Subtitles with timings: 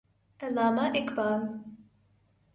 [0.39, 1.41] Allama Iqbal